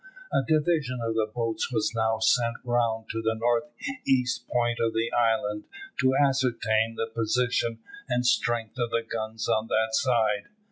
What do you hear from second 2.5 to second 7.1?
round to the north east point of the island to ascertain the